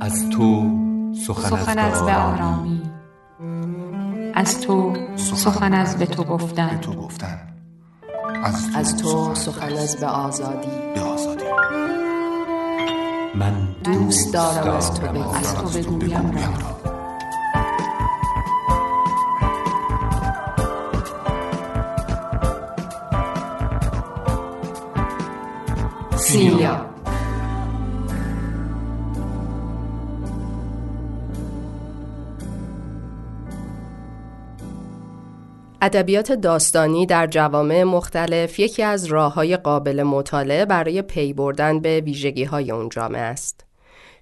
از 0.00 0.30
تو 0.30 0.70
سخن 1.26 1.78
از 1.78 2.02
به 2.02 2.14
آرامی 2.14 2.82
از 4.34 4.60
تو 4.60 4.96
سخن 5.16 5.74
از 5.74 5.98
به 5.98 6.06
تو 6.06 6.24
گفتن. 6.24 6.80
از 8.74 8.96
تو 8.96 9.34
سخن 9.34 9.72
از 9.72 9.96
به 9.96 10.06
آزادی. 10.06 10.68
من 13.34 13.68
دوست 13.84 14.32
دارم 14.32 14.76
از 14.76 14.94
تو 14.94 15.06
بگویم 15.06 15.30
از 15.34 15.54
تو 15.54 15.68
بگویم 15.68 16.30
را. 16.30 16.82
سیلیا. 26.16 26.91
ادبیات 35.84 36.32
داستانی 36.32 37.06
در 37.06 37.26
جوامع 37.26 37.82
مختلف 37.82 38.58
یکی 38.58 38.82
از 38.82 39.04
راه 39.04 39.34
های 39.34 39.56
قابل 39.56 40.02
مطالعه 40.02 40.64
برای 40.64 41.02
پی 41.02 41.32
بردن 41.32 41.80
به 41.80 42.00
ویژگی 42.00 42.44
های 42.44 42.70
اون 42.70 42.88
جامعه 42.88 43.20
است. 43.20 43.64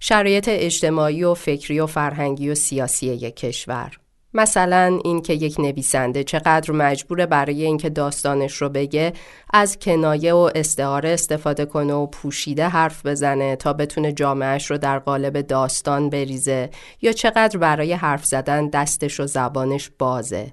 شرایط 0.00 0.48
اجتماعی 0.48 1.24
و 1.24 1.34
فکری 1.34 1.80
و 1.80 1.86
فرهنگی 1.86 2.50
و 2.50 2.54
سیاسی 2.54 3.06
یک 3.06 3.36
کشور. 3.36 3.98
مثلا 4.34 4.98
اینکه 5.04 5.32
یک 5.32 5.60
نویسنده 5.60 6.24
چقدر 6.24 6.72
مجبوره 6.72 7.26
برای 7.26 7.64
اینکه 7.64 7.88
داستانش 7.88 8.56
رو 8.56 8.68
بگه 8.68 9.12
از 9.52 9.78
کنایه 9.78 10.34
و 10.34 10.50
استعاره 10.54 11.08
استفاده 11.10 11.64
کنه 11.64 11.92
و 11.92 12.06
پوشیده 12.06 12.68
حرف 12.68 13.06
بزنه 13.06 13.56
تا 13.56 13.72
بتونه 13.72 14.12
جامعهش 14.12 14.70
رو 14.70 14.78
در 14.78 14.98
قالب 14.98 15.40
داستان 15.40 16.10
بریزه 16.10 16.70
یا 17.02 17.12
چقدر 17.12 17.58
برای 17.58 17.92
حرف 17.92 18.24
زدن 18.24 18.68
دستش 18.68 19.20
و 19.20 19.26
زبانش 19.26 19.90
بازه 19.98 20.52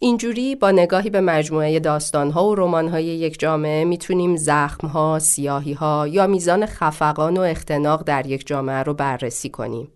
اینجوری 0.00 0.54
با 0.54 0.70
نگاهی 0.70 1.10
به 1.10 1.20
مجموعه 1.20 1.80
داستانها 1.80 2.48
و 2.48 2.54
رمانهای 2.54 3.04
یک 3.04 3.38
جامعه 3.38 3.84
می‌تونیم 3.84 4.36
زخمها، 4.36 5.18
سیاهیها 5.18 6.08
یا 6.08 6.26
میزان 6.26 6.66
خفقان 6.66 7.36
و 7.36 7.40
اختناق 7.40 8.02
در 8.02 8.26
یک 8.26 8.46
جامعه 8.46 8.82
رو 8.82 8.94
بررسی 8.94 9.48
کنیم. 9.48 9.88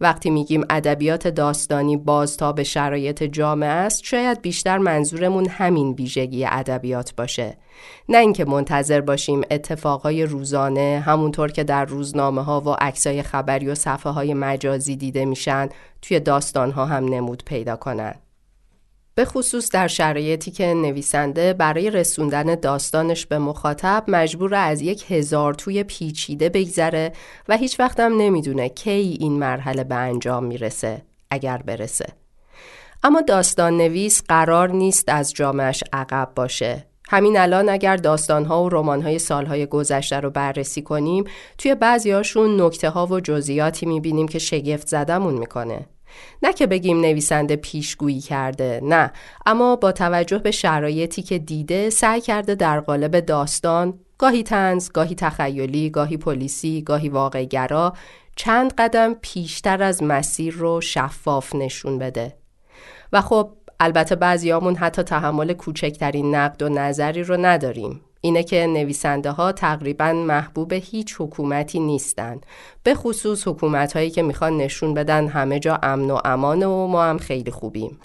وقتی 0.00 0.30
میگیم 0.30 0.64
ادبیات 0.70 1.28
داستانی 1.28 1.96
بازتاب 1.96 2.62
شرایط 2.62 3.22
جامعه 3.22 3.68
است 3.68 4.04
شاید 4.04 4.42
بیشتر 4.42 4.78
منظورمون 4.78 5.48
همین 5.48 5.92
ویژگی 5.92 6.44
ادبیات 6.44 7.14
باشه 7.16 7.56
نه 8.08 8.18
اینکه 8.18 8.44
منتظر 8.44 9.00
باشیم 9.00 9.42
اتفاقای 9.50 10.22
روزانه 10.26 11.02
همونطور 11.06 11.52
که 11.52 11.64
در 11.64 11.84
روزنامه 11.84 12.42
ها 12.42 12.60
و 12.60 12.68
عکسای 12.68 13.22
خبری 13.22 13.68
و 13.68 13.74
صفحه 13.74 14.12
های 14.12 14.34
مجازی 14.34 14.96
دیده 14.96 15.24
میشن 15.24 15.68
توی 16.02 16.20
داستان 16.20 16.70
ها 16.70 16.86
هم 16.86 17.04
نمود 17.04 17.42
پیدا 17.44 17.76
کنن 17.76 18.14
به 19.16 19.24
خصوص 19.24 19.70
در 19.70 19.86
شرایطی 19.86 20.50
که 20.50 20.74
نویسنده 20.74 21.52
برای 21.52 21.90
رسوندن 21.90 22.54
داستانش 22.54 23.26
به 23.26 23.38
مخاطب 23.38 24.04
مجبور 24.08 24.54
از 24.54 24.82
یک 24.82 25.10
هزار 25.10 25.54
توی 25.54 25.82
پیچیده 25.82 26.48
بگذره 26.48 27.12
و 27.48 27.56
هیچ 27.56 27.80
وقتم 27.80 28.16
نمی‌دونه 28.16 28.68
کی 28.68 29.16
این 29.20 29.32
مرحله 29.32 29.84
به 29.84 29.94
انجام 29.94 30.44
می‌رسه 30.44 31.02
اگر 31.30 31.58
برسه. 31.58 32.06
اما 33.02 33.20
داستان 33.20 33.76
نویس 33.76 34.22
قرار 34.28 34.70
نیست 34.70 35.08
از 35.08 35.32
جامعش 35.32 35.84
عقب 35.92 36.32
باشه. 36.34 36.86
همین 37.08 37.38
الان 37.38 37.68
اگر 37.68 37.96
داستانها 37.96 38.64
و 38.64 38.68
رمانهای 38.68 39.18
سالهای 39.18 39.66
گذشته 39.66 40.20
رو 40.20 40.30
بررسی 40.30 40.82
کنیم 40.82 41.24
توی 41.58 41.74
بعضیاشون 41.74 42.60
نکته 42.60 42.90
ها 42.90 43.06
و 43.06 43.20
جزئیاتی 43.20 43.86
می‌بینیم 43.86 44.28
که 44.28 44.38
شگفت 44.38 44.88
زدمون 44.88 45.34
می‌کنه. 45.34 45.86
نه 46.42 46.52
که 46.52 46.66
بگیم 46.66 47.00
نویسنده 47.00 47.56
پیشگویی 47.56 48.20
کرده 48.20 48.80
نه. 48.82 49.12
اما 49.46 49.76
با 49.76 49.92
توجه 49.92 50.38
به 50.38 50.50
شرایطی 50.50 51.22
که 51.22 51.38
دیده 51.38 51.90
سعی 51.90 52.20
کرده 52.20 52.54
در 52.54 52.80
قالب 52.80 53.20
داستان 53.20 53.98
گاهی 54.18 54.42
تنز، 54.42 54.90
گاهی 54.92 55.14
تخیلی، 55.14 55.90
گاهی 55.90 56.16
پلیسی، 56.16 56.82
گاهی 56.82 57.08
واقعگرا 57.08 57.92
چند 58.36 58.74
قدم 58.78 59.14
پیشتر 59.14 59.82
از 59.82 60.02
مسیر 60.02 60.54
رو 60.54 60.80
شفاف 60.80 61.54
نشون 61.54 61.98
بده. 61.98 62.36
و 63.12 63.20
خب 63.20 63.50
البته 63.80 64.14
بعضیامون 64.14 64.76
حتی 64.76 65.02
تحمل 65.02 65.52
کوچکترین 65.52 66.34
نقد 66.34 66.62
و 66.62 66.68
نظری 66.68 67.22
رو 67.22 67.36
نداریم. 67.36 68.00
اینه 68.24 68.42
که 68.42 68.66
نویسنده 68.66 69.30
ها 69.30 69.52
تقریبا 69.52 70.12
محبوب 70.12 70.72
هیچ 70.72 71.16
حکومتی 71.18 71.80
نیستن 71.80 72.40
به 72.82 72.94
خصوص 72.94 73.48
حکومت 73.48 73.92
هایی 73.92 74.10
که 74.10 74.22
می‌خوان 74.22 74.56
نشون 74.56 74.94
بدن 74.94 75.28
همه 75.28 75.58
جا 75.58 75.78
امن 75.82 76.10
و 76.10 76.18
امان 76.24 76.62
و 76.62 76.86
ما 76.86 77.04
هم 77.04 77.18
خیلی 77.18 77.50
خوبیم. 77.50 77.98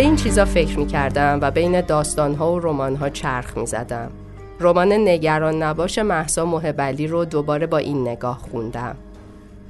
به 0.00 0.06
این 0.06 0.16
چیزا 0.16 0.44
فکر 0.44 0.78
می 0.78 0.86
کردم 0.86 1.38
و 1.42 1.50
بین 1.50 1.80
داستانها 1.80 2.52
و 2.52 2.60
رمانها 2.60 3.08
چرخ 3.08 3.56
می 3.56 3.66
زدم. 3.66 4.10
رمان 4.60 4.92
نگران 4.92 5.62
نباش 5.62 5.98
محسا 5.98 6.44
محبلی 6.44 7.06
رو 7.06 7.24
دوباره 7.24 7.66
با 7.66 7.78
این 7.78 8.08
نگاه 8.08 8.38
خوندم. 8.38 8.96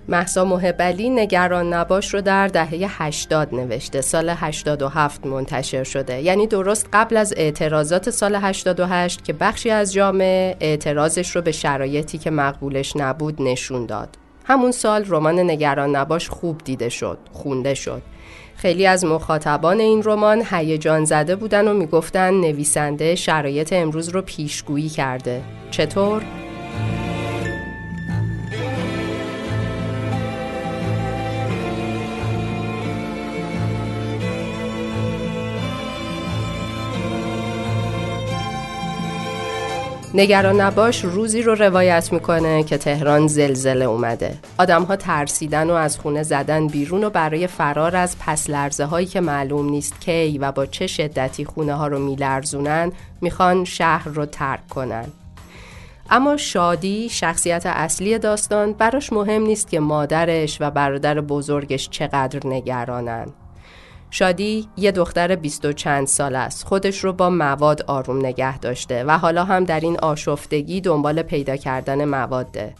محسا 0.08 0.44
محبلی 0.44 1.10
نگران 1.10 1.72
نباش 1.72 2.14
رو 2.14 2.20
در 2.20 2.48
دهه 2.48 3.02
80 3.02 3.54
نوشته 3.54 4.00
سال 4.00 4.28
87 4.36 5.26
منتشر 5.26 5.84
شده 5.84 6.22
یعنی 6.22 6.46
درست 6.46 6.88
قبل 6.92 7.16
از 7.16 7.34
اعتراضات 7.36 8.10
سال 8.10 8.34
88 8.34 9.24
که 9.24 9.32
بخشی 9.32 9.70
از 9.70 9.92
جامعه 9.92 10.56
اعتراضش 10.60 11.36
رو 11.36 11.42
به 11.42 11.52
شرایطی 11.52 12.18
که 12.18 12.30
مقبولش 12.30 12.96
نبود 12.96 13.42
نشون 13.42 13.86
داد 13.86 14.08
همون 14.44 14.70
سال 14.72 15.04
رمان 15.08 15.38
نگران 15.38 15.96
نباش 15.96 16.28
خوب 16.28 16.60
دیده 16.64 16.88
شد 16.88 17.18
خونده 17.32 17.74
شد 17.74 18.02
خیلی 18.56 18.86
از 18.86 19.04
مخاطبان 19.04 19.80
این 19.80 20.02
رمان 20.04 20.42
هیجان 20.50 21.04
زده 21.04 21.36
بودن 21.36 21.68
و 21.68 21.74
می‌گفتن 21.74 22.34
نویسنده 22.34 23.14
شرایط 23.14 23.72
امروز 23.72 24.08
رو 24.08 24.22
پیشگویی 24.22 24.88
کرده. 24.88 25.42
چطور؟ 25.70 26.22
نگران 40.14 40.60
نباش 40.60 41.04
روزی 41.04 41.42
رو 41.42 41.54
روایت 41.54 42.12
می‌کنه 42.12 42.62
که 42.62 42.78
تهران 42.78 43.26
زلزله 43.26 43.84
اومده. 43.84 44.38
آدمها 44.58 44.96
ترسیدن 44.96 45.70
و 45.70 45.72
از 45.72 45.98
خونه 45.98 46.22
زدن 46.22 46.66
بیرون 46.66 47.04
و 47.04 47.10
برای 47.10 47.46
فرار 47.46 47.96
از 47.96 48.16
پس 48.18 48.50
لرزه 48.50 48.84
هایی 48.84 49.06
که 49.06 49.20
معلوم 49.20 49.68
نیست 49.68 50.00
کی 50.00 50.38
و 50.38 50.52
با 50.52 50.66
چه 50.66 50.86
شدتی 50.86 51.44
خونه 51.44 51.74
ها 51.74 51.86
رو 51.86 51.98
میلرزونن 51.98 52.92
می‌خوان 53.20 53.64
شهر 53.64 54.08
رو 54.08 54.26
ترک 54.26 54.68
کنن. 54.68 55.06
اما 56.10 56.36
شادی 56.36 57.08
شخصیت 57.08 57.62
اصلی 57.66 58.18
داستان 58.18 58.72
براش 58.72 59.12
مهم 59.12 59.42
نیست 59.42 59.70
که 59.70 59.80
مادرش 59.80 60.56
و 60.60 60.70
برادر 60.70 61.20
بزرگش 61.20 61.88
چقدر 61.88 62.40
نگرانن. 62.44 63.26
شادی 64.10 64.68
یه 64.76 64.92
دختر 64.92 65.36
بیست 65.36 65.64
و 65.64 65.72
چند 65.72 66.06
سال 66.06 66.36
است. 66.36 66.66
خودش 66.66 67.04
رو 67.04 67.12
با 67.12 67.30
مواد 67.30 67.82
آروم 67.82 68.26
نگه 68.26 68.58
داشته 68.58 69.04
و 69.04 69.18
حالا 69.18 69.44
هم 69.44 69.64
در 69.64 69.80
این 69.80 69.98
آشفتگی 70.00 70.80
دنبال 70.80 71.22
پیدا 71.22 71.56
کردن 71.56 72.04
مواده 72.04 72.74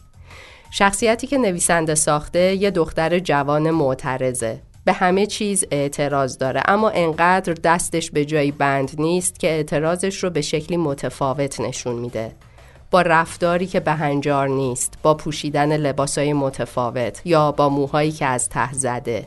شخصیتی 0.71 1.27
که 1.27 1.39
نویسنده 1.39 1.95
ساخته 1.95 2.55
یه 2.55 2.71
دختر 2.71 3.19
جوان 3.19 3.71
معترضه. 3.71 4.61
به 4.85 4.93
همه 4.93 5.27
چیز 5.27 5.65
اعتراض 5.71 6.39
داره 6.39 6.63
اما 6.69 6.91
انقدر 6.91 7.53
دستش 7.53 8.11
به 8.11 8.25
جایی 8.25 8.51
بند 8.51 8.91
نیست 8.99 9.41
که 9.41 9.49
اعتراضش 9.49 10.25
رو 10.25 10.31
به 10.31 10.41
شکلی 10.41 10.77
متفاوت 10.77 11.61
نشون 11.61 11.95
میده. 11.95 12.33
با 12.91 13.03
رفتاری 13.03 13.67
که 13.67 13.81
به 13.81 13.93
هنجار 13.93 14.49
نیست 14.49 14.95
با 15.03 15.15
پوشیدن 15.15 15.77
لباسای 15.77 16.33
متفاوت 16.33 17.21
یا 17.25 17.53
با 17.53 17.69
موهایی 17.69 18.13
که 18.13 18.27
از 18.27 18.49
ته 18.49 18.73
زده. 18.73 19.27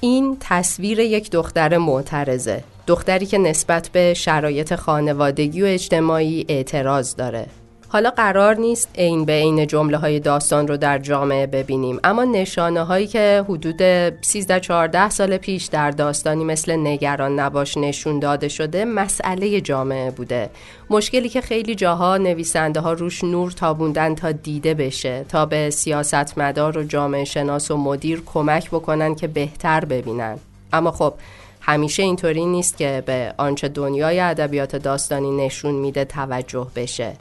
این 0.00 0.36
تصویر 0.40 0.98
یک 0.98 1.30
دختر 1.30 1.76
معترضه 1.76 2.64
دختری 2.86 3.26
که 3.26 3.38
نسبت 3.38 3.88
به 3.88 4.14
شرایط 4.14 4.74
خانوادگی 4.74 5.62
و 5.62 5.66
اجتماعی 5.66 6.46
اعتراض 6.48 7.16
داره. 7.16 7.46
حالا 7.92 8.10
قرار 8.10 8.56
نیست 8.56 8.88
عین 8.94 9.24
به 9.24 9.32
عین 9.32 9.66
جمله 9.66 9.96
های 9.96 10.20
داستان 10.20 10.68
رو 10.68 10.76
در 10.76 10.98
جامعه 10.98 11.46
ببینیم. 11.46 12.00
اما 12.04 12.24
نشانه 12.24 12.82
هایی 12.82 13.06
که 13.06 13.44
حدود 13.48 13.82
13 14.22 14.60
14 14.60 15.10
سال 15.10 15.36
پیش 15.36 15.64
در 15.64 15.90
داستانی 15.90 16.44
مثل 16.44 16.76
نگران 16.76 17.40
نباش 17.40 17.76
نشون 17.76 18.18
داده 18.18 18.48
شده 18.48 18.84
مسئله 18.84 19.60
جامعه 19.60 20.10
بوده. 20.10 20.50
مشکلی 20.90 21.28
که 21.28 21.40
خیلی 21.40 21.74
جاها 21.74 22.16
نویسنده 22.16 22.80
ها 22.80 22.92
روش 22.92 23.24
نور 23.24 23.50
تابوندن 23.50 24.14
تا 24.14 24.32
دیده 24.32 24.74
بشه 24.74 25.24
تا 25.28 25.46
به 25.46 25.70
سیاستمدار 25.70 26.78
و 26.78 26.82
جامعه 26.82 27.24
شناس 27.24 27.70
و 27.70 27.76
مدیر 27.76 28.22
کمک 28.26 28.70
بکنن 28.70 29.14
که 29.14 29.26
بهتر 29.26 29.84
ببینن. 29.84 30.38
اما 30.72 30.90
خب 30.90 31.14
همیشه 31.60 32.02
اینطوری 32.02 32.46
نیست 32.46 32.76
که 32.76 33.02
به 33.06 33.34
آنچه 33.38 33.68
دنیای 33.68 34.20
ادبیات 34.20 34.76
داستانی 34.76 35.46
نشون 35.46 35.74
میده 35.74 36.04
توجه 36.04 36.66
بشه. 36.76 37.12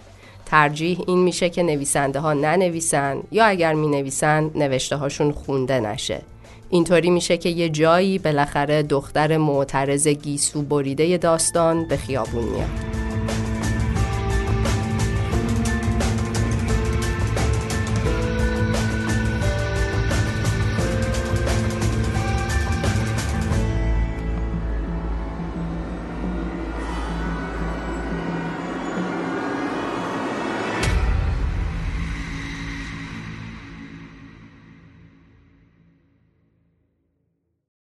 ترجیح 0.49 0.99
این 1.07 1.19
میشه 1.19 1.49
که 1.49 1.63
نویسنده 1.63 2.19
ها 2.19 2.33
ننویسن 2.33 3.23
یا 3.31 3.45
اگر 3.45 3.73
می 3.73 3.87
نویسن 3.87 4.51
نوشته 4.55 4.95
هاشون 4.95 5.31
خونده 5.31 5.79
نشه. 5.79 6.21
اینطوری 6.69 7.09
میشه 7.09 7.37
که 7.37 7.49
یه 7.49 7.69
جایی 7.69 8.19
بالاخره 8.19 8.83
دختر 8.83 9.37
معترض 9.37 10.07
گیسو 10.07 10.61
بریده 10.61 11.17
داستان 11.17 11.87
به 11.87 11.97
خیابون 11.97 12.43
میاد. 12.43 12.98